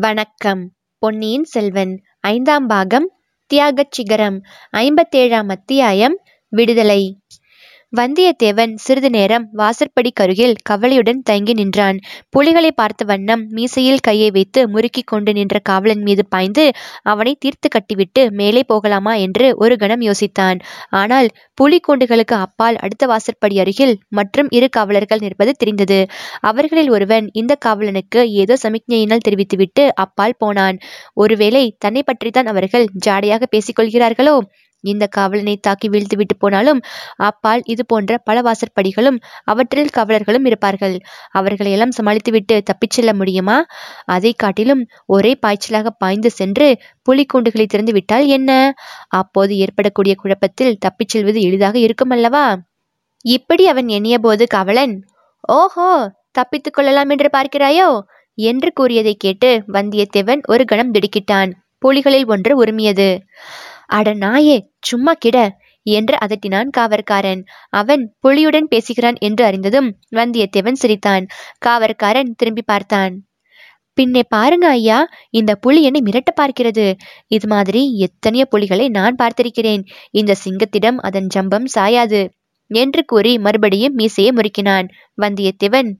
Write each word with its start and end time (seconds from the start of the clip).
வணக்கம். 0.00 0.72
பொன்னியின் 0.98 1.44
செல்வன் 1.44 2.02
ஐந்தாம் 2.20 2.66
பாகம் 2.66 3.12
தியாகச் 3.46 3.92
சிகரம் 3.92 4.42
ஐம்பத்தேழாம் 4.72 5.48
அத்தியாயம் 5.48 6.20
விடுதலை. 6.48 7.19
வந்தியத்தேவன் 7.92 8.72
சிறிது 8.76 9.08
நேரம் 9.10 9.46
வாசற்படிக்கருகில் 9.58 10.52
கவலையுடன் 10.62 11.22
தங்கி 11.22 11.52
நின்றான். 11.52 11.96
புலிகளை 12.30 12.70
பார்த்த 12.72 13.04
வண்ணம் 13.04 13.42
மீசையில் 13.56 14.02
கையை 14.02 14.28
வைத்து 14.30 14.60
முறுக்கி 14.68 15.02
கொண்டு 15.02 15.32
நின்ற 15.32 15.58
காவலன் 15.60 16.02
மீது 16.02 16.24
பாய்ந்து 16.28 16.64
அவனை 17.04 17.32
தீர்த்து 17.38 17.68
கட்டிவிட்டு 17.68 18.22
மேலே 18.32 18.62
போகலாமா 18.62 19.14
என்று 19.16 19.48
ஒரு 19.56 19.76
கணம் 19.76 20.04
யோசித்தான். 20.08 20.60
ஆனால் 20.92 21.28
புலி 21.54 21.80
கூண்டுகளுக்கு 21.88 22.36
அப்பால் 22.38 22.76
அடுத்த 22.76 23.06
வாசற்படி 23.06 23.58
அருகில் 23.58 23.94
மற்றும் 24.10 24.50
இரு 24.50 24.68
காவலர்கள் 24.68 25.18
நிற்பது 25.18 25.54
தெரிந்தது. 25.58 26.00
அவர்களில் 26.42 26.90
ஒருவன் 26.90 27.28
இந்த 27.32 27.52
காவலனுக்கு 27.66 28.22
ஏதோ 28.36 28.56
சமிக்ஞையினால் 28.64 29.26
தெரிவித்துவிட்டு 29.26 29.84
அப்பால் 29.96 30.38
போனான். 30.38 30.78
ஒருவேளை 31.16 31.64
தன்னை 31.78 32.04
பற்றித்தான் 32.04 32.46
அவர்கள் 32.46 32.88
ஜாடையாக 33.06 33.42
பேசிக்கொள்கிறார்களோ 33.56 34.36
இந்த 34.80 35.06
காவலனை 35.06 35.56
தாக்கி 35.56 35.88
வீழ்த்துவிட்டு 35.88 36.34
போனாலும் 36.38 36.80
அப்பால் 37.16 37.62
இது 37.64 37.86
போன்ற 37.86 38.18
பல 38.18 38.40
வாசற்படிகளும் 38.40 39.18
அவற்றில் 39.44 39.92
காவலர்களும் 39.96 40.46
இருப்பார்கள். 40.46 40.96
அவர்களை 41.30 41.72
எல்லாம் 41.72 41.96
சமாளித்துவிட்டு 42.02 42.62
தப்பிச் 42.62 42.90
செல்ல 42.90 43.14
முடியுமா? 43.14 43.66
அதை 44.04 44.32
காட்டிலும் 44.32 44.82
ஒரே 45.06 45.38
பாய்ச்சலாக 45.46 45.86
பாய்ந்து 45.98 46.30
சென்று 46.30 46.68
புலிக்கூண்டுகளை 47.08 47.66
திறந்து 47.66 47.92
விட்டால் 47.92 48.26
என்ன? 48.26 48.50
அப்போது 49.08 49.56
ஏற்படக்கூடிய 49.56 50.14
குழப்பத்தில் 50.14 50.78
தப்பிச் 50.78 51.08
செல்வது 51.08 51.40
எளிதாக 51.40 51.78
இருக்கும் 51.78 52.10
அல்லவா? 52.10 52.46
இப்படி 53.24 53.66
அவன் 53.68 53.86
எண்ணியபோது 53.86 54.46
காவலன் 54.46 54.94
ஓஹோ 55.52 55.90
தப்பித்துக் 56.32 56.74
கொள்ளலாம் 56.74 57.08
என்று 57.08 57.30
பார்க்கிறாயோ? 57.32 58.00
என்று 58.34 58.72
கூறியதை 58.72 59.14
கேட்டு 59.14 59.62
வந்தியத்தேவன் 59.68 60.40
ஒரு 60.46 60.64
கணம் 60.64 60.92
திடுக்கிட்டான். 60.92 61.50
புலிகளில் 61.84 62.26
ஒன்று 62.26 62.64
உரிமியது. 62.64 63.08
அட 63.90 64.14
நாயே 64.14 64.56
சும்மா 64.80 65.12
கிட. 65.12 65.36
என்று 65.86 66.14
அதட்டினான் 66.24 66.68
காவற்காரன். 66.78 67.42
அவன் 67.70 68.02
புலியுடன் 68.20 68.68
பேசுகிறான் 68.68 69.18
என்று 69.18 69.44
அறிந்ததும் 69.44 69.88
வந்தியத்தேவன் 70.10 70.80
சிரித்தான். 70.82 71.24
காவற்காரன் 71.66 72.30
திரும்பி 72.36 72.62
பார்த்தான். 72.62 73.14
பின்னே 73.94 74.22
பாருங்க 74.28 74.68
ஐயா 74.68 74.98
இந்த 75.30 75.54
புலி 75.54 75.80
என்னை 75.82 76.00
மிரட்ட 76.04 76.30
பார்க்கிறது. 76.40 76.84
இது 77.26 77.46
மாதிரி 77.48 77.96
எத்தனையோ 77.96 78.44
புலிகளை 78.44 78.88
நான் 78.88 79.16
பார்த்திருக்கிறேன். 79.22 79.82
இந்த 80.10 80.34
சிங்கத்திடம் 80.44 80.98
அதன் 80.98 81.26
ஜம்பம் 81.34 81.66
சாயாது 81.74 82.20
என்று 82.70 83.04
கூறி 83.04 83.38
மறுபடியும் 83.38 83.94
மீசையை 83.94 84.32
முறுக்கினான் 84.36 84.88
வந்தியத்தேவன். 85.22 85.90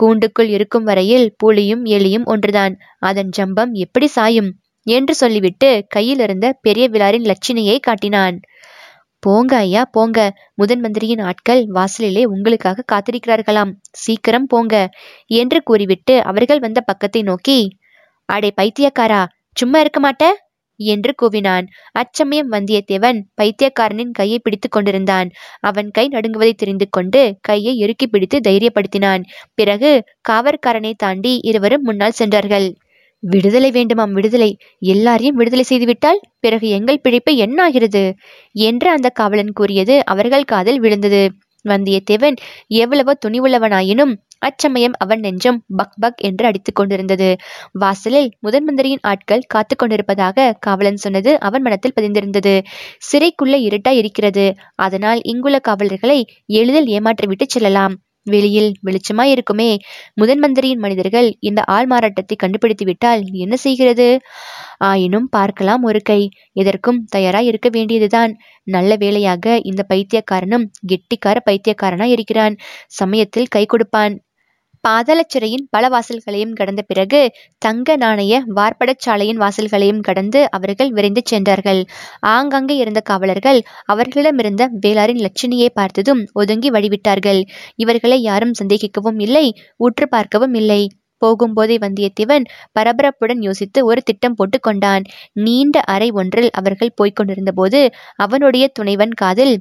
கூண்டுக்குள் 0.00 0.48
இருக்கும் 0.48 0.84
வரையில் 0.84 1.26
புலியும் 1.36 1.84
எலியும் 1.84 2.24
ஒன்றுதான். 2.24 2.74
அதன் 2.98 3.30
ஜம்பம் 3.36 3.72
எப்படி 3.72 4.06
சாயும்? 4.06 4.50
என்று 4.86 5.14
சொல்லிவிட்டு 5.14 5.84
கையில் 5.88 6.18
இருந்த 6.18 6.58
பெரிய 6.60 6.88
விழாரின் 6.88 7.24
லட்சினையை 7.24 7.78
காட்டினான். 7.80 8.40
போங்க 9.18 9.56
ஐயா 9.56 9.84
போங்க. 9.84 10.18
முதன் 10.54 10.80
மந்திரியின் 10.80 11.18
ஆட்கள் 11.18 11.66
வாசலிலே 11.66 12.24
உங்களுக்காக 12.24 12.84
காத்திருக்கிறார்களாம். 12.92 13.72
சீக்கிரம் 13.90 14.46
போங்க 14.46 14.88
என்று 15.26 15.62
கூறிவிட்டு 15.62 16.22
அவர்கள் 16.22 16.58
வந்த 16.58 16.80
பக்கத்தை 16.80 17.22
நோக்கி 17.22 17.58
அடே 18.28 18.52
பைத்தியக்காரா 18.56 19.22
சும்மா 19.52 19.80
இருக்க 19.80 20.00
மாட்ட? 20.00 20.24
என்று 20.80 21.14
கூவினான். 21.22 21.66
அச்சமயம் 21.92 22.52
வந்தியத்தேவன் 22.52 23.18
பைத்தியக்காரனின் 23.34 24.10
கையை 24.10 24.38
பிடித்து 24.38 24.68
கொண்டிருந்தான். 24.68 25.28
அவன் 25.60 25.90
கை 25.90 26.08
நடுங்குவதை 26.08 26.52
தெரிந்து 26.52 26.86
கொண்டு 26.90 27.38
கையை 27.40 27.76
இறுக்கி 27.76 28.06
பிடித்து 28.06 28.40
தைரியப்படுத்தினான். 28.40 29.22
பிறகு 29.54 30.04
காவற்காரனை 30.28 30.92
தாண்டி 30.96 31.38
இருவரும் 31.42 31.82
முன்னால் 31.82 32.10
சென்றார்கள். 32.10 32.68
விடுதலை 33.24 33.70
வேண்டுமாம் 33.70 34.12
விடுதலை. 34.12 34.50
எல்லாரையும் 34.78 35.34
விடுதலை 35.34 35.64
செய்துவிட்டால் 35.68 36.20
பிறகு 36.40 36.68
எங்கள் 36.68 37.00
பிழைப்பு 37.00 37.36
என்ன 37.36 37.62
ஆகிறது 37.62 38.04
என்று 38.52 38.90
அந்த 38.90 39.08
காவலன் 39.08 39.52
கூறியது 39.52 40.04
அவர்கள் 40.04 40.44
காதில் 40.44 40.80
விழுந்தது. 40.80 41.22
வந்தியத்தேவன் 41.64 42.36
எவ்வளவோ 42.76 43.12
துணிவுள்ளவனாயினும் 43.26 44.12
அச்சமயம் 44.38 44.96
அவன் 44.98 45.20
நெஞ்சம் 45.20 45.58
பக் 45.76 45.94
பக் 46.00 46.20
என்று 46.20 46.44
அடித்துக் 46.46 46.74
கொண்டிருந்தது. 46.74 47.28
வாசலில் 47.72 48.28
முதன்மந்திரியின் 48.46 49.02
ஆட்கள் 49.02 49.46
காத்து 49.48 49.76
கொண்டிருப்பதாக 49.76 50.52
காவலன் 50.60 50.96
சொன்னது 50.96 51.40
அவன் 51.40 51.62
மனத்தில் 51.62 51.96
பதிந்திருந்தது. 52.00 52.54
சிறைக்குள்ள 53.08 53.56
இருட்டா 53.68 53.90
இருக்கிறது. 53.90 54.46
அதனால் 54.74 55.22
இங்குள்ள 55.22 55.58
காவலர்களை 55.58 56.18
எளிதில் 56.52 56.90
ஏமாற்றிவிட்டு 56.96 57.46
செல்லலாம். 57.46 57.94
வெளியில் 58.24 58.72
வெளிச்சமாய் 58.86 59.30
இருக்குமே. 59.30 59.78
முதன் 60.14 60.38
மந்திரியின் 60.38 60.78
மனிதர்கள் 60.78 61.34
இந்த 61.40 61.62
ஆள் 61.66 61.86
மாறாட்டத்தை 61.86 62.36
கண்டுபிடித்து 62.36 62.84
விட்டால் 62.84 63.22
என்ன 63.32 63.56
செய்கிறது? 63.56 64.08
ஆயினும் 64.78 65.28
பார்க்கலாம் 65.28 65.82
ஒரு 65.82 66.02
கை. 66.02 66.20
எதற்கும் 66.52 67.04
தயாராய் 67.04 67.46
இருக்க 67.46 67.68
வேண்டியதுதான். 67.68 68.34
நல்ல 68.66 68.96
வேளையாக 68.96 69.60
இந்த 69.62 69.86
பைத்தியக்காரனும் 69.88 70.66
கெட்டிக்கார 70.92 71.36
பைத்தியக்காரனாய் 71.50 72.14
இருக்கிறான். 72.16 72.56
சமயத்தில் 72.86 73.46
கை 73.46 73.66
கொடுப்பான். 73.66 74.14
பாதாளச்சிறையின் 74.84 75.64
பல 75.70 75.88
வாசல்களையும் 75.88 76.52
கடந்த 76.52 76.82
பிறகு 76.82 77.20
தங்க 77.58 77.96
நாணய 77.96 78.40
வார்ப்படச்சாலையின் 78.54 79.38
வாசல்களையும் 79.38 80.00
கடந்து 80.00 80.40
அவர்கள் 80.50 80.90
விரைந்து 80.90 81.22
சென்றார்கள். 81.24 81.80
ஆங்காங்கே 82.28 82.76
இருந்த 82.76 83.00
காவலர்கள் 83.00 83.60
அவர்களிடமிருந்த 83.84 84.68
வேளாரின் 84.86 85.22
லட்சணியை 85.26 85.68
பார்த்ததும் 85.74 86.22
ஒதுங்கி 86.32 86.70
வழிவிட்டார்கள். 86.70 87.40
இவர்களை 87.74 88.22
யாரும் 88.22 88.54
சந்தேகிக்கவும் 88.62 89.20
இல்லை 89.20 89.46
உற்று 89.76 90.08
பார்க்கவும் 90.08 90.54
இல்லை. 90.54 90.82
போகும்போதே 91.22 91.76
வந்தியத்தேவன் 91.78 92.44
பரபரப்புடன் 92.78 93.40
யோசித்து 93.40 93.84
ஒரு 93.84 94.02
திட்டம் 94.02 94.34
போட்டு 94.34 94.58
கொண்டான். 94.60 95.04
நீண்ட 95.32 95.80
அறை 95.80 96.10
ஒன்றில் 96.10 96.50
அவர்கள் 96.50 96.96
போய்க் 96.96 97.16
கொண்டிருந்தபோது 97.16 97.80
அவனுடைய 98.16 98.64
துணைவன் 98.72 99.14
காதில் 99.14 99.54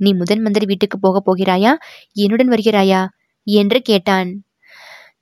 நீ 0.00 0.12
முதன் 0.12 0.40
மந்திரி 0.40 0.66
வீட்டுக்கு 0.66 0.98
போகப் 0.98 1.26
போகிறாயா? 1.26 1.72
என்னுடன் 2.16 2.48
வருகிறாயா? 2.48 3.02
என்று 3.46 3.78
கேட்டான். 3.82 4.30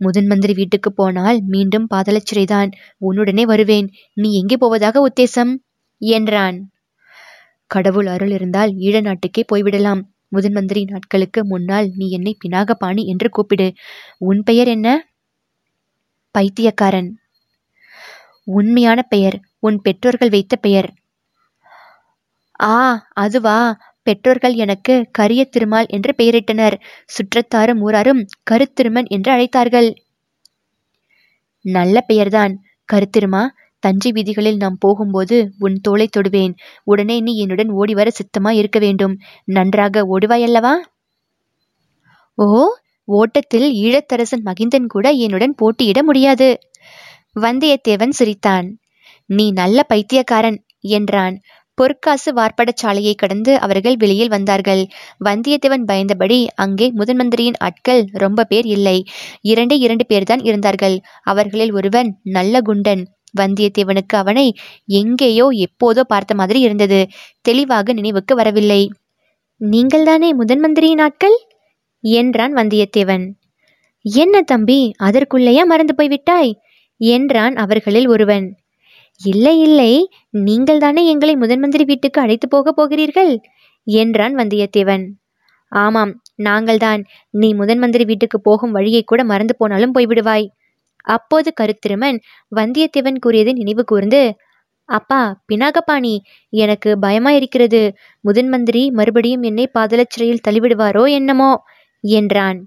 முதன் 0.00 0.26
மந்திரி 0.26 0.52
வீட்டுக்கு 0.52 0.92
போனால் 0.92 1.40
மீண்டும் 1.44 1.86
பாதாளச் 1.94 2.28
சிறைதான். 2.30 2.70
உன்னுடனே 3.00 3.42
வருவேன். 3.42 3.88
நீ 4.14 4.28
எங்கே 4.32 4.56
போவதாக 4.56 5.02
உத்தேசம்? 5.08 5.52
என்றான். 6.00 6.58
கடவுள் 7.70 8.06
அருள் 8.06 8.30
இருந்தால் 8.30 8.70
ஈழ 8.78 9.02
நாட்டுக்கே 9.02 9.44
போய்விடலாம். 9.52 10.02
முதன் 10.28 10.52
மந்திரி 10.52 10.84
நாட்களுக்கு 10.84 11.44
முன்னால் 11.44 11.90
நீ 11.96 12.08
என்னை 12.10 12.36
பினாகபாணி 12.44 13.04
என்று 13.04 13.28
கூப்பிடு. 13.30 13.68
உன் 14.18 14.42
பெயர் 14.42 14.68
என்ன? 14.68 14.88
பைத்தியக்காரன். 16.34 17.10
உண்மையான 18.48 19.02
பெயர். 19.02 19.36
உன் 19.58 19.78
பெற்றோர்கள் 19.80 20.28
வைத்த 20.28 20.56
பெயர். 20.56 20.88
ஆ 22.62 22.74
அதுவா? 23.14 23.58
பெற்றோர்கள் 24.02 24.54
எனக்கு 24.54 25.08
கரிய 25.12 25.44
திருமால் 25.44 25.86
என்று 25.88 26.14
பெயரிட்டனர். 26.18 26.76
சுற்றத்தாரும் 27.06 27.80
ஊராரும் 27.80 28.26
கருத்திருமன் 28.50 29.08
என்று 29.08 29.32
அழைத்தார்கள். 29.32 29.88
நல்ல 31.64 32.00
பெயர்தான். 32.00 32.62
கருத்திருமா 32.92 33.42
தஞ்சை 33.78 34.12
வீதிகளில் 34.12 34.56
நாம் 34.56 34.76
போகும்போது 34.80 35.50
உன் 35.58 35.76
தோலை 35.80 36.08
தொடுவேன். 36.16 36.54
உடனே 36.84 37.20
நீ 37.20 37.36
என்னுடன் 37.36 37.70
ஓடிவர 37.74 38.08
சித்தமா 38.10 38.50
இருக்க 38.50 38.78
வேண்டும். 38.78 39.18
நன்றாக 39.44 40.18
ஓடுவாயல்லவா? 40.18 40.74
ஓ 42.34 42.64
ஓட்டத்தில் 43.04 43.68
ஈழத்தரசன் 43.72 44.44
மகிந்தன் 44.44 44.86
கூட 44.86 45.10
என்னுடன் 45.10 45.54
போட்டியிட 45.54 46.02
முடியாது. 46.02 46.58
வந்தியத்தேவன் 47.40 48.08
சிரித்தான். 48.08 48.78
நீ 49.26 49.50
நல்ல 49.50 49.82
பைத்தியக்காரன் 49.82 50.64
என்றான். 50.80 51.40
பொற்காசு 51.80 52.30
வார்ப்படச்சாலையை 52.32 53.14
கடந்து 53.14 53.58
அவர்கள் 53.58 53.96
வெளியில் 53.96 54.28
வந்தார்கள். 54.28 54.86
வந்தியத்தேவன் 55.24 55.86
பயந்தபடி 55.92 56.46
அங்கே 56.54 56.92
முதன்மந்திரியின் 56.92 57.58
ஆட்கள் 57.58 58.02
ரொம்ப 58.12 58.44
பேர் 58.44 58.66
இல்லை. 58.66 59.04
இரண்டே 59.40 59.78
இரண்டு 59.78 60.06
பேர்தான் 60.08 60.42
இருந்தார்கள். 60.42 61.00
அவர்களில் 61.22 61.72
ஒருவன் 61.72 62.20
நல்ல 62.22 62.60
குண்டன். 62.60 63.04
வந்தியத்தேவனுக்கு 63.40 64.16
அவனை 64.16 64.54
எங்கேயோ 64.84 65.48
எப்போதோ 65.66 66.00
பார்த்த 66.00 66.34
மாதிரி 66.34 66.60
இருந்தது. 66.60 67.08
தெளிவாக 67.40 67.92
நினைவுக்கு 67.92 68.34
வரவில்லை. 68.34 68.82
நீங்கள்தானே 69.56 70.30
முதன்மந்திரியின் 70.34 71.00
ஆட்கள்? 71.00 71.36
என்றான் 72.04 72.54
வந்தியத்தேவன். 72.54 73.24
என்ன 74.04 74.42
தம்பி 74.42 74.92
அதற்குள்ளேயா 75.02 75.64
மறந்து 75.64 75.94
போய்விட்டாய்? 75.94 76.52
என்றான் 77.00 77.56
அவர்களில் 77.56 78.08
ஒருவன். 78.08 78.46
இல்லை 79.20 79.60
இல்லை. 79.60 79.92
நீங்கள் 80.30 80.78
தானே 80.78 81.06
எங்களை 81.06 81.34
முதன்மந்திரி 81.36 81.84
வீட்டுக்கு 81.84 82.20
அழைத்து 82.20 82.48
போகப் 82.48 82.76
போகிறீர்கள்? 82.76 83.32
என்றான் 83.84 84.34
வந்தியத்தேவன். 84.36 85.04
ஆமாம் 85.72 86.12
நாங்கள்தான் 86.42 87.02
நீ 87.30 87.54
முதன்மந்திரி 87.54 88.04
வீட்டுக்கு 88.04 88.40
போகும் 88.40 88.70
வழியை 88.70 89.02
கூட 89.04 89.24
மறந்து 89.24 89.56
போனாலும் 89.56 89.94
போய்விடுவாய். 89.94 90.46
அப்போது 91.06 91.52
கருத்திருமன் 91.60 92.18
வந்தியத்தேவன் 92.56 93.18
கூறியதை 93.18 93.52
நினைவு 93.52 93.84
கூர்ந்து 93.84 94.22
அப்பா 94.88 95.20
பினாகபாணி 95.48 96.14
எனக்கு 96.52 96.98
பயமா 96.98 97.30
இருக்கிறது 97.30 97.80
முதன்மந்திரி 98.24 98.90
மறுபடியும் 98.90 99.42
என்னை 99.42 99.70
பாதலச்சிறையில் 99.78 100.44
தள்ளிவிடுவாரோ 100.48 101.10
என்னமோ? 101.10 101.52
என்றான். 102.04 102.60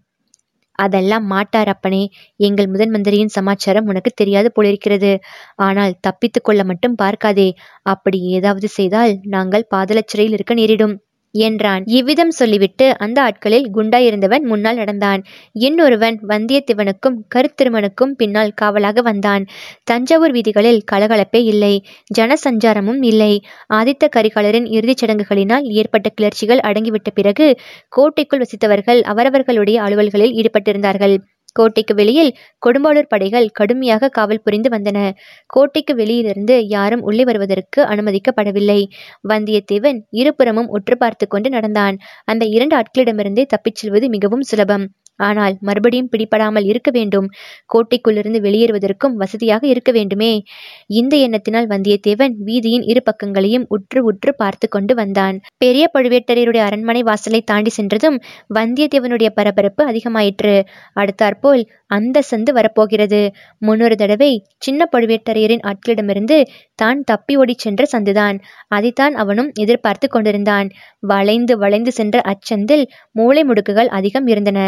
அதெல்லாம் 0.76 1.26
மாட்டார் 1.26 1.68
அப்பனே. 1.68 2.02
எங்கள் 2.40 2.68
முதன் 2.68 2.90
மந்திரியின் 2.90 3.28
சமாச்சாரம் 3.28 3.86
உனக்கு 3.86 4.12
தெரியாது 4.16 4.52
போலிருக்கிறது. 4.52 5.12
ஆனால் 5.56 5.98
தப்பித்துக் 6.02 6.44
கொள்ள 6.44 6.64
மட்டும் 6.64 6.96
பார்க்காதே. 6.96 7.50
அப்படி 7.82 8.20
ஏதாவது 8.20 8.68
செய்தால் 8.70 9.20
நாங்கள் 9.28 9.68
பாதலச்சிறையில் 9.76 10.34
இருக்க 10.34 10.54
நேரிடும். 10.54 10.96
என்றான். 11.34 11.84
இவ்விதம் 11.86 12.32
சொல்லிவிட்டு 12.32 12.98
அந்த 12.98 13.22
ஆட்களில் 13.22 13.68
குண்டாயிருந்தவன் 13.74 14.42
முன்னால் 14.42 14.76
நடந்தான். 14.76 15.24
இன்னொருவன் 15.52 16.20
வந்தியத்தேவனுக்கும் 16.28 17.18
கருத்திருமனுக்கும் 17.36 18.14
பின்னால் 18.18 18.54
காவலாக 18.62 19.02
வந்தான். 19.02 19.46
தஞ்சாவூர் 19.84 20.32
வீதிகளில் 20.32 20.84
கலகலப்பே 20.92 21.44
இல்லை. 21.44 21.84
ஜனசஞ்சாரமும் 22.20 23.02
இல்லை. 23.02 23.42
ஆதித்த 23.74 24.10
கரிகாலரின் 24.16 24.68
இறுதிச் 24.68 25.04
சடங்குகளினால் 25.06 25.62
ஏற்பட்ட 25.62 26.10
கிளர்ச்சிகள் 26.22 26.64
அடங்கிவிட்ட 26.64 27.12
பிறகு 27.14 27.58
கோட்டைக்குள் 27.90 28.40
வசித்தவர்கள் 28.40 29.02
அவரவர்களுடைய 29.02 29.82
அலுவல்களில் 29.82 30.36
ஈடுபட்டிருந்தார்கள். 30.40 31.18
கோட்டைக்கு 31.54 31.96
வெளியில் 31.96 32.32
கொடும்பாளூர் 32.66 33.10
படைகள் 33.10 33.48
கடுமையாக 33.50 34.10
காவல் 34.10 34.42
புரிந்து 34.42 34.70
வந்தன. 34.70 35.12
கோட்டைக்கு 35.46 35.96
வெளியிலிருந்து 35.96 36.68
யாரும் 36.68 37.02
உள்ளே 37.02 37.24
வருவதற்கு 37.24 37.82
அனுமதிக்கப்படவில்லை. 37.84 38.80
வந்தியத்தேவன் 39.30 40.00
இருபுறமும் 40.10 40.68
உற்று 40.68 40.98
பார்த்து 40.98 41.28
கொண்டு 41.28 41.50
நடந்தான். 41.50 41.98
அந்த 42.26 42.46
இரண்டு 42.46 42.76
ஆட்களிடமிருந்தே 42.78 43.46
தப்பிச் 43.46 43.76
செல்வது 43.76 44.10
மிகவும் 44.10 44.42
சுலபம். 44.42 44.86
ஆனால் 45.20 45.56
மறுபடியும் 45.60 46.10
பிடிபடாமல் 46.12 46.66
இருக்க 46.66 46.92
வேண்டும். 46.92 47.28
கோட்டைக்குள்ளிருந்து 47.74 48.40
வெளியேறுவதற்கும் 48.40 49.14
வசதியாக 49.14 49.68
இருக்க 49.68 49.92
வேண்டுமே. 49.92 50.32
இந்த 50.88 51.18
எண்ணத்தினால் 51.18 51.68
வந்தியத்தேவன் 51.68 52.36
வீதியின் 52.46 52.86
இரு 52.86 53.04
பக்கங்களையும் 53.06 53.66
உற்று 53.68 54.04
உற்று 54.04 54.36
பார்த்து 54.36 54.68
கொண்டு 54.68 54.96
வந்தான். 54.96 55.42
பெரிய 55.58 55.92
பழுவேட்டரையருடைய 55.94 56.64
அரண்மனை 56.64 57.04
வாசலை 57.04 57.42
தாண்டி 57.42 57.70
சென்றதும் 57.70 58.18
வந்தியத்தேவனுடைய 58.56 59.30
பரபரப்பு 59.30 59.84
அதிகமாயிற்று. 59.92 60.56
அடுத்தாற்போல் 60.96 61.64
அந்த 61.88 62.24
சந்து 62.32 62.52
வரப்போகிறது. 62.52 63.20
முன்னொரு 63.58 63.96
தடவை 63.96 64.32
சின்ன 64.58 64.88
பழுவேட்டரையரின் 64.92 65.64
ஆட்களிடமிருந்து 65.64 66.38
தான் 66.76 67.02
தப்பி 67.04 67.36
ஓடிச் 67.38 67.58
சென்ற 67.58 67.84
சந்துதான். 67.92 68.38
அதைத்தான் 68.68 69.16
அவனும் 69.16 69.52
எதிர்பார்த்து 69.54 70.08
கொண்டிருந்தான். 70.08 70.68
வளைந்து 71.00 71.58
வளைந்து 71.58 71.92
சென்ற 71.92 72.22
அச்சந்தில் 72.26 72.86
மூளை 73.12 73.44
முடுக்குகள் 73.44 73.88
அதிகம் 73.88 74.28
இருந்தன. 74.28 74.60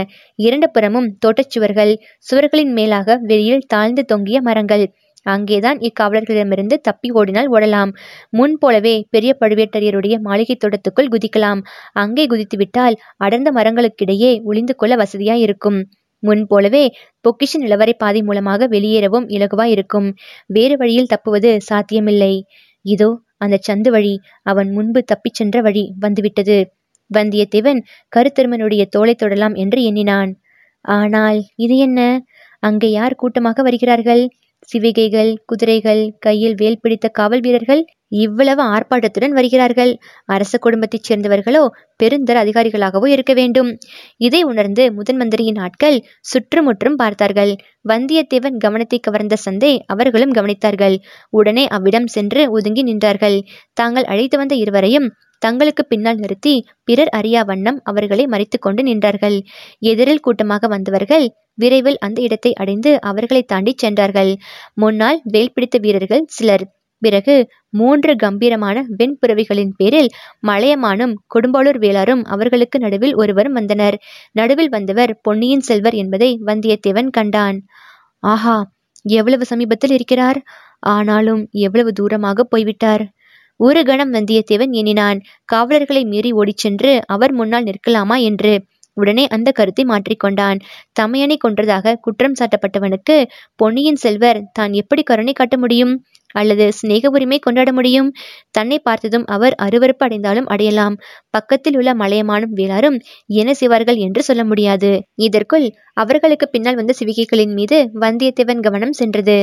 இரண்டு 0.47 0.67
புறமும் 0.69 1.09
தோட்டச்சுவர்கள் 1.23 1.93
சுவர்களின் 2.27 2.73
மேலாக 2.73 3.17
வெளியில் 3.23 3.67
தாழ்ந்து 3.67 4.03
தொங்கிய 4.05 4.39
மரங்கள். 4.41 4.85
அங்கேதான் 5.25 5.79
இக்காவலர்களிடமிருந்து 5.87 6.75
தப்பி 6.87 7.09
ஓடினால் 7.11 7.49
ஓடலாம். 7.51 7.91
முன் 8.29 8.55
போலவே 8.57 8.95
பெரிய 9.09 9.31
பழுவேட்டரையருடைய 9.41 10.15
மாளிகை 10.19 10.55
தோட்டத்துக்குள் 10.57 11.11
குதிக்கலாம். 11.13 11.61
அங்கே 11.93 12.25
குதித்துவிட்டால் 12.25 12.97
அடர்ந்த 13.17 13.51
மரங்களுக்கிடையே 13.51 14.31
ஒளிந்து 14.43 14.75
கொள்ள 14.75 14.95
வசதியாய் 14.95 15.43
இருக்கும் 15.47 15.79
முன் 16.23 16.43
போலவே 16.47 16.83
பொக்கிஷ 17.25 17.51
நிலவரை 17.63 17.93
பாதை 17.97 18.21
மூலமாக 18.21 18.67
வெளியேறவும் 18.67 19.25
இலகுவாய் 19.35 19.73
இருக்கும் 19.75 20.07
வேறு 20.47 20.75
வழியில் 20.77 21.11
தப்புவது 21.13 21.51
சாத்தியமில்லை. 21.61 22.33
இதோ 22.85 23.09
அந்த 23.37 23.55
சந்து 23.67 23.89
வழி. 23.89 24.13
அவன் 24.43 24.69
முன்பு 24.71 24.99
தப்பிச் 25.03 25.37
சென்ற 25.39 25.61
வழி 25.61 25.83
வந்துவிட்டது. 25.99 26.57
வந்தியத்தேவன் 27.11 27.79
கருத்தருமனுடைய 28.15 28.83
தோலை 28.85 29.15
தொடலாம் 29.15 29.55
என்று 29.55 29.81
எண்ணினான். 29.83 30.31
ஆனால் 30.85 31.39
இது 31.55 31.77
என்ன? 31.77 31.99
அங்கே 32.63 32.89
யார் 32.91 33.15
கூட்டமாக 33.15 33.61
வருகிறார்கள்? 33.63 34.23
சிவிகைகள் 34.69 35.31
குதிரைகள் 35.45 36.01
கையில் 36.19 36.55
வேல் 36.55 36.81
பிடித்த 36.81 37.07
காவல் 37.09 37.39
வீரர்கள் 37.39 37.81
இவ்வளவு 38.17 38.61
ஆர்ப்பாட்டத்துடன் 38.63 39.33
வருகிறார்கள். 39.33 39.91
அரச 40.25 40.57
குடும்பத்தைச் 40.57 41.07
சேர்ந்தவர்களோ 41.09 41.61
பெருந்தர 41.99 42.35
அதிகாரிகளாகவோ 42.43 43.07
இருக்க 43.07 43.33
வேண்டும். 43.33 43.69
இதை 44.17 44.41
உணர்ந்து 44.43 44.83
முதன் 44.93 45.15
மந்திரியின் 45.15 45.59
ஆட்கள் 45.59 45.97
சுற்றுமுற்றும் 46.21 46.95
பார்த்தார்கள். 46.95 47.53
வந்தியத்தேவன் 47.89 48.57
கவனத்தை 48.57 48.99
கவர்ந்த 48.99 49.35
சந்தை 49.35 49.73
அவர்களும் 49.85 50.33
கவனித்தார்கள். 50.33 50.95
உடனே 51.33 51.65
அவ்விடம் 51.67 52.07
சென்று 52.07 52.43
ஒதுங்கி 52.51 52.83
நின்றார்கள். 52.83 53.37
தாங்கள் 53.73 54.03
அழைத்து 54.03 54.37
வந்த 54.37 54.55
இருவரையும் 54.55 55.07
தங்களுக்கு 55.41 55.85
பின்னால் 55.85 56.15
நிறுத்தி 56.15 56.53
பிறர் 56.83 57.09
அறியா 57.09 57.41
வண்ணம் 57.43 57.79
அவர்களை 57.83 58.25
மறைத்து 58.25 58.59
கொண்டு 58.59 58.83
நின்றார்கள். 58.83 59.37
எதிரில் 59.79 60.19
கூட்டமாக 60.19 60.67
வந்தவர்கள் 60.67 61.25
விரைவில் 61.53 61.99
அந்த 61.99 62.21
இடத்தை 62.21 62.53
அடைந்து 62.53 62.91
அவர்களை 63.01 63.43
தாண்டி 63.43 63.73
சென்றார்கள். 63.77 64.31
முன்னால் 64.73 65.19
வேல் 65.25 65.53
பிடித்த 65.53 65.77
வீரர்கள் 65.77 66.25
சிலர். 66.27 66.65
பிறகு 67.01 67.35
மூன்று 67.69 68.15
கம்பீரமான 68.15 68.77
வெண்புறவிகளின் 68.97 69.73
பேரில் 69.77 70.09
மலையமானும் 70.47 71.13
கொடும்பாளூர் 71.33 71.79
வேளாரும் 71.79 72.23
அவர்களுக்கு 72.23 72.77
நடுவில் 72.79 73.15
ஒருவரும் 73.15 73.53
வந்தனர். 73.53 73.97
நடுவில் 74.31 74.69
வந்தவர் 74.69 75.11
பொன்னியின் 75.21 75.59
செல்வர் 75.59 75.93
என்பதை 75.93 76.29
வந்தியத்தேவன் 76.45 77.09
கண்டான். 77.09 77.57
ஆஹா 78.23 78.55
எவ்வளவு 79.05 79.45
சமீபத்தில் 79.45 79.91
இருக்கிறார்? 79.91 80.39
ஆனாலும் 80.79 81.41
எவ்வளவு 81.65 81.91
தூரமாக 81.91 82.43
போய்விட்டார்? 82.43 83.03
ஒரு 83.59 83.81
கணம் 83.83 84.13
வந்தியத்தேவன் 84.13 84.73
எண்ணினான். 84.73 85.19
காவலர்களை 85.45 86.03
மீறி 86.05 86.31
ஓடிச் 86.33 86.57
சென்று 86.57 86.91
அவர் 87.07 87.33
முன்னால் 87.33 87.63
நிற்கலாமா 87.63 88.17
என்று 88.25 88.53
உடனே 88.97 89.23
அந்த 89.27 89.49
கருத்தை 89.51 89.83
மாற்றிக்கொண்டான் 89.85 90.59
தமையனை 90.99 91.37
கொன்றதாக 91.37 91.95
குற்றம் 92.01 92.37
சாட்டப்பட்டவனுக்கு 92.39 93.15
பொன்னியின் 93.55 93.95
செல்வர் 93.95 94.39
தான் 94.53 94.73
எப்படி 94.73 95.03
கருணை 95.03 95.33
காட்ட 95.33 95.57
முடியும்? 95.57 95.93
அல்லது 96.35 96.65
சிநேக 96.71 97.09
உரிமை 97.09 97.39
கொண்டாட 97.39 97.69
முடியும்? 97.71 98.09
தன்னை 98.51 98.77
பார்த்ததும் 98.79 99.25
அவர் 99.27 99.55
அருவருப்பு 99.61 100.05
அடைந்தாலும் 100.05 100.47
அடையலாம். 100.47 100.95
பக்கத்தில் 101.29 101.77
உள்ள 101.77 101.93
மலையமானும் 101.95 102.55
வேளாரும் 102.55 102.97
என்ன 103.33 103.53
செய்வார்கள் 103.53 103.99
என்று 103.99 104.23
சொல்ல 104.23 104.43
முடியாது. 104.43 104.91
இதற்குள் 105.21 105.67
அவர்களுக்கு 105.97 106.47
பின்னால் 106.49 106.75
வந்த 106.75 106.95
சிவிகைகளின் 106.99 107.53
மீது 107.53 107.79
வந்தியத்தேவன் 107.99 108.59
கவனம் 108.59 108.91
சென்றது. 108.93 109.39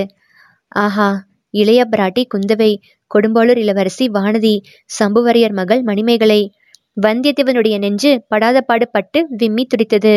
ஆஹா! 0.73 1.11
இளைய 1.55 1.81
பிராட்டி 1.93 2.23
குந்தவை 2.35 2.73
கொடும்பாளூர் 3.11 3.61
இளவரசி 3.65 4.05
வானதி 4.09 4.55
சம்புவரையர் 4.91 5.57
மகள் 5.61 5.83
மணிமேகலை. 5.83 6.43
வந்தியத்தேவனுடைய 6.97 7.79
நெஞ்சு 7.79 8.11
படாத 8.29 8.59
பாடுபட்டு 8.61 9.19
விம்மி 9.41 9.65
துடித்தது. 9.65 10.13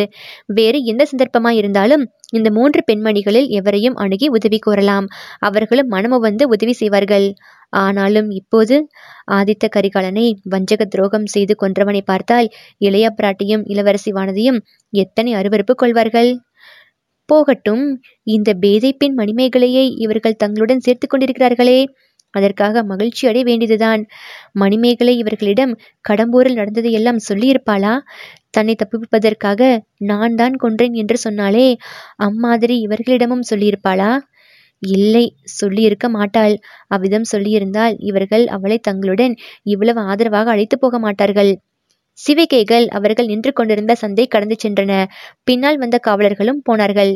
வேறு 0.57 0.79
எந்த 0.83 1.03
சந்தர்ப்பமாயிருந்தாலும் 1.11 2.03
இந்த 2.29 2.49
மூன்று 2.51 2.79
பெண்மணிகளில் 2.89 3.47
எவரையும் 3.59 3.95
அணுகி 3.95 4.27
உதவி 4.27 4.59
கோரலாம். 4.65 5.07
அவர்களும் 5.39 5.87
மனமு 5.87 6.17
வந்து 6.19 6.45
உதவி 6.47 6.73
செய்வார்கள். 6.73 7.27
ஆனாலும் 7.73 8.29
இப்போது 8.31 8.75
ஆதித்த 9.31 9.65
கரிகாலனை 9.75 10.25
வஞ்சக 10.49 10.81
துரோகம் 10.85 11.25
செய்து 11.25 11.55
கொன்றவனை 11.63 12.01
பார்த்தால் 12.05 12.49
இளைய 12.77 13.07
பிராட்டியும் 13.17 13.63
இளவரசி 13.65 14.11
வானதியும் 14.11 14.59
எத்தனை 14.93 15.33
அருவருப்பு 15.35 15.75
கொள்வார்கள்? 15.75 16.31
போகட்டும். 17.29 17.85
இந்த 18.27 18.49
பேதை 18.55 18.91
பெண் 18.93 19.15
மணிமேகலையை 19.17 19.85
இவர்கள் 19.97 20.41
தங்களுடன் 20.43 20.83
சேர்த்து 20.85 21.07
கொண்டிருக்கிறார்களே. 21.07 21.79
அதற்காக 22.33 22.83
மகிழ்ச்சி 22.83 23.23
அடைய 23.27 23.43
வேண்டியதுதான். 23.45 24.01
மணிமேகலை 24.53 25.13
இவர்களிடம் 25.17 25.73
கடம்பூரில் 26.09 26.59
நடந்ததையெல்லாம் 26.59 27.21
சொல்லியிருப்பாளா? 27.29 27.93
தன்னை 28.51 28.73
தப்பிப்பதற்காக 28.75 29.61
நான் 30.03 30.35
தான் 30.35 30.55
கொன்றேன் 30.55 30.95
என்று 30.95 31.17
சொன்னாலே 31.17 31.67
அம்மாதிரி 32.19 32.75
இவர்களிடமும் 32.87 33.47
சொல்லியிருப்பாளா? 33.51 34.11
இல்லை 34.81 35.25
சொல்லியிருக்க 35.59 36.07
மாட்டாள். 36.09 36.55
அவ்விதம் 36.87 37.27
சொல்லியிருந்தால் 37.31 37.95
இவர்கள் 38.09 38.45
அவளை 38.47 38.77
தங்களுடன் 38.79 39.33
இவ்வளவு 39.65 40.01
ஆதரவாக 40.05 40.51
அழைத்து 40.51 40.77
போக 40.79 40.99
மாட்டார்கள். 40.99 41.51
சிவிகைகள் 42.17 42.87
அவர்கள் 42.87 43.25
நின்று 43.25 43.53
கொண்டிருந்த 43.53 43.95
சந்தை 43.95 44.27
கடந்து 44.27 44.55
சென்றன. 44.63 45.05
பின்னால் 45.43 45.77
வந்த 45.77 45.97
காவலர்களும் 45.97 46.63
போனார்கள். 46.63 47.13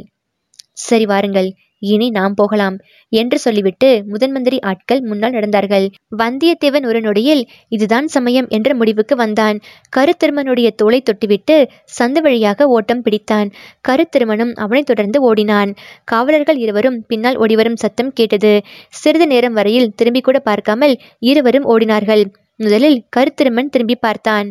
சரி 0.72 1.06
வாருங்கள் 1.06 1.50
இனி 1.82 2.10
நாம் 2.10 2.34
போகலாம் 2.34 2.78
என்று 3.12 3.40
சொல்லிவிட்டு 3.40 4.04
முதன்மந்திரி 4.12 4.58
ஆட்கள் 4.62 5.02
முன்னால் 5.02 5.32
நடந்தார்கள். 5.32 5.86
வந்தியத்தேவன் 6.18 6.86
ஒரு 6.86 7.02
நொடியில் 7.02 7.44
இதுதான் 7.68 8.08
சமயம் 8.08 8.48
என்ற 8.48 8.76
முடிவுக்கு 8.76 9.16
வந்தான். 9.16 9.58
கருத்திருமனுடைய 9.98 10.70
தோலை 10.76 11.02
தொட்டுவிட்டு 11.02 11.58
சந்து 12.00 12.22
வழியாக 12.22 12.68
ஓட்டம் 12.68 13.02
பிடித்தான். 13.02 13.50
கருத்திருமனும் 13.88 14.54
அவனை 14.56 14.84
தொடர்ந்து 14.84 15.22
ஓடினான். 15.22 15.72
காவலர்கள் 16.04 16.58
இருவரும் 16.58 17.06
பின்னால் 17.08 17.38
ஓடிவரும் 17.38 17.76
சத்தம் 17.76 18.14
கேட்டது. 18.14 18.54
சிறிது 18.90 19.28
நேரம் 19.28 19.54
வரையில் 19.54 19.92
திரும்பி 19.96 20.22
கூட 20.22 20.40
பார்க்காமல் 20.40 20.96
இருவரும் 21.20 21.66
ஓடினார்கள். 21.66 22.26
முதலில் 22.60 22.98
கருத்திருமன் 23.16 23.74
திரும்பி 23.74 23.96
பார்த்தான். 23.96 24.48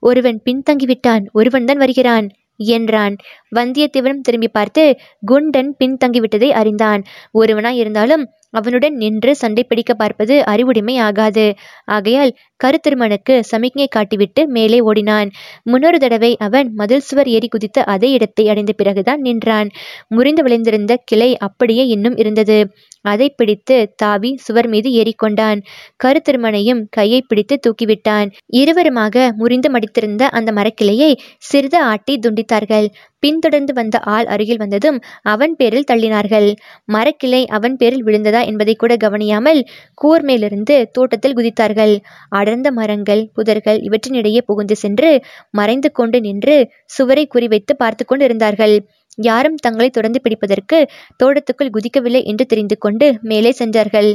ஒருவன் 0.00 0.38
பின்தங்கிவிட்டான் 0.44 1.24
ஒருவன் 1.32 1.64
தான் 1.64 1.76
வருகிறான் 1.76 2.26
என்றான். 2.56 3.14
வந்தியத்தேவனும் 3.56 4.24
திரும்பி 4.26 4.48
பார்த்து 4.48 4.82
குண்டன் 5.22 5.70
பின்தங்கிவிட்டதை 5.78 6.50
அறிந்தான். 6.60 7.02
ஒருவனாய் 7.34 7.80
இருந்தாலும் 7.82 8.24
அவனுடன் 8.54 8.94
நின்று 8.94 9.32
சண்டை 9.36 9.64
பிடிக்க 9.64 9.92
பார்ப்பது 9.94 10.34
அறிவுடைமை 10.44 10.96
ஆகாது. 10.98 11.46
ஆகையால் 11.88 12.32
கருத்திருமனுக்கு 12.60 13.34
சமிக்ஞை 13.50 13.86
காட்டிவிட்டு 13.96 14.42
மேலே 14.46 14.78
ஓடினான். 14.80 15.30
முன்னொரு 15.62 15.98
தடவை 15.98 16.30
அவன் 16.38 16.68
மதில் 16.74 17.06
சுவர் 17.08 17.28
ஏறி 17.28 17.48
குதித்த 17.48 17.84
அதே 17.94 18.10
இடத்தை 18.10 18.44
அடைந்த 18.48 18.72
பிறகுதான் 18.72 19.20
நின்றான். 19.20 19.70
முறிந்து 20.08 20.42
விளைந்திருந்த 20.42 20.94
கிளை 21.04 21.30
அப்படியே 21.38 21.86
இன்னும் 21.86 22.16
இருந்தது. 22.16 22.58
அதை 23.04 23.26
பிடித்து 23.30 23.76
தாவி 23.96 24.30
சுவர் 24.36 24.68
மீது 24.68 24.90
ஏறிக்கொண்டான். 25.00 25.58
கருத்திருமனையும் 26.04 26.80
கையை 26.90 27.20
பிடித்து 27.28 27.56
தூக்கிவிட்டான். 27.60 28.28
இருவருமாக 28.56 29.24
முறிந்து 29.36 29.70
மடித்திருந்த 29.70 30.22
அந்த 30.30 30.52
மரக்கிளையை 30.52 31.10
சிறிது 31.50 31.80
ஆட்டி 31.82 32.14
துண்டித்தார்கள். 32.18 32.86
பின்தொடர்ந்து 33.24 33.72
வந்த 33.72 33.96
ஆள் 34.14 34.26
அருகில் 34.26 34.60
வந்ததும் 34.62 34.98
அவன் 35.24 35.54
பேரில் 35.56 35.86
தள்ளினார்கள். 35.90 36.48
மரக்கிளை 36.92 37.42
அவன் 37.56 37.76
பேரில் 37.76 38.04
விழுந்ததா 38.04 38.40
என்பதை 38.46 38.74
கூட 38.74 38.92
கவனியாமல் 38.96 39.60
கூர் 39.94 40.22
மேலிருந்து 40.22 40.76
தோட்டத்தில் 40.92 41.36
குதித்தார்கள். 41.36 41.94
அடர்ந்த 42.30 42.70
மரங்கள் 42.70 43.22
புதர்கள் 43.36 43.80
இவற்றினிடையே 43.80 44.42
புகுந்து 44.46 44.76
சென்று 44.76 45.10
மறைந்து 45.50 45.90
கொண்டு 45.92 46.20
நின்று 46.20 46.56
சுவரை 46.96 47.24
குறிவைத்து 47.34 47.74
பார்த்து 47.76 48.04
கொண்டிருந்தார்கள். 48.04 48.76
யாரும் 49.18 49.58
தங்களை 49.60 49.88
தொடர்ந்து 49.90 50.20
பிடிப்பதற்கு 50.22 50.78
தோட்டத்துக்குள் 51.16 51.74
குதிக்கவில்லை 51.74 52.22
என்று 52.24 52.44
தெரிந்து 52.46 52.76
கொண்டு 52.78 53.08
மேலே 53.22 53.50
சென்றார்கள். 53.52 54.10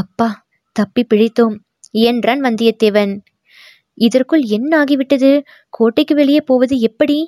அப்பா 0.00 0.28
தப்பி 0.76 1.02
பிழைத்தோம் 1.04 1.56
என்றான் 2.06 2.42
வந்தியத்தேவன். 2.44 3.12
இதற்குள் 3.98 4.42
என்ன 4.48 4.70
ஆகிவிட்டது? 4.80 5.30
கோட்டைக்கு 5.68 6.14
வெளியே 6.14 6.40
போவது 6.40 6.74
எப்படி? 6.80 7.18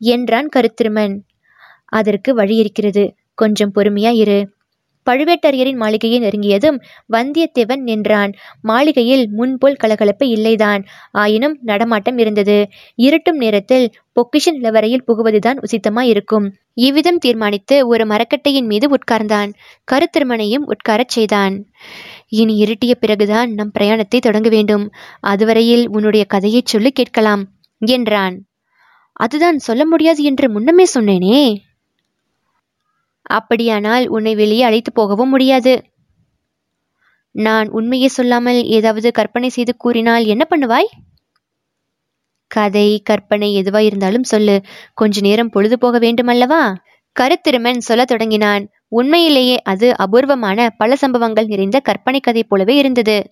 என்றான் 0.00 0.48
கருத்திருமன். 0.56 1.14
அதற்கு 1.92 2.34
வழி 2.34 2.56
இருக்கிறது 2.56 3.04
கொஞ்சம் 3.34 3.72
பொறுமையா 3.74 4.12
இரு 4.14 4.38
பழுவேட்டரையரின் 5.06 5.76
மாளிகையை 5.76 6.18
நெருங்கியதும் 6.20 6.76
வந்தியத்தேவன் 7.12 7.82
நின்றான். 7.82 8.32
மாளிகையில் 8.60 9.28
முன்போல் 9.30 9.76
கலகலப்பு 9.76 10.26
இல்லைதான். 10.26 10.82
ஆயினும் 11.12 11.58
நடமாட்டம் 11.62 12.18
இருந்தது. 12.18 12.56
இருட்டும் 12.98 13.36
நேரத்தில் 13.36 13.86
பொக்கிஷ 14.16 14.52
நிலவரையில் 14.52 15.04
புகுவதுதான் 15.06 15.58
உசித்தமாய் 15.64 16.08
இருக்கும் 16.08 16.46
இவ்விதம் 16.76 17.18
தீர்மானித்து 17.18 17.86
ஒரு 17.86 18.04
மரக்கட்டையின் 18.06 18.66
மீது 18.66 18.88
உட்கார்ந்தான். 18.88 19.50
கருத்திருமனையும் 19.88 20.66
உட்காரச் 20.66 21.14
செய்தான். 21.16 21.56
இனி 22.32 22.64
இருட்டிய 22.64 22.94
பிறகுதான் 22.94 23.52
நம் 23.52 23.74
பிரயாணத்தை 23.78 24.18
தொடங்க 24.18 24.48
வேண்டும். 24.48 24.86
அதுவரையில் 25.20 25.88
உன்னுடைய 25.88 26.24
கதையைச் 26.24 26.66
சொல்லி 26.66 26.90
கேட்கலாம் 26.90 27.44
என்றான். 27.80 28.36
அதுதான் 29.14 29.58
சொல்ல 29.58 29.86
முடியாது 29.86 30.22
என்று 30.22 30.50
முன்னமே 30.50 30.86
சொன்னேனே. 30.94 31.56
அப்படியானால் 33.22 34.08
உன்னை 34.08 34.34
வெளியே 34.34 34.62
அழைத்து 34.62 34.92
போகவும் 34.92 35.28
முடியாது. 35.28 35.84
நான் 37.30 37.68
உண்மையை 37.68 38.08
சொல்லாமல் 38.08 38.64
ஏதாவது 38.64 39.12
கற்பனை 39.12 39.48
செய்து 39.48 39.76
கூறினால் 39.76 40.24
என்ன 40.24 40.46
பண்ணுவாய்? 40.50 40.86
கதை 42.46 43.00
கற்பனை 43.04 43.62
எதுவாய் 43.62 43.84
இருந்தாலும் 43.84 44.22
சொல்லு. 44.22 44.60
கொஞ்ச 44.94 45.20
நேரம் 45.20 45.50
பொழுது 45.50 45.78
போக 45.78 45.98
வேண்டுமல்லவா? 45.98 46.74
கருத்திருமன் 47.20 47.78
சொல்லத் 47.78 48.06
தொடங்கினான். 48.06 48.68
உண்மையிலேயே 48.88 49.62
அது 49.62 49.96
அபூர்வமான 49.96 50.70
பல 50.70 50.96
சம்பவங்கள் 50.96 51.46
நிறைந்த 51.46 51.80
கற்பனை 51.80 52.20
கதை 52.20 52.44
போலவே 52.44 52.76
இருந்தது. 52.76 53.30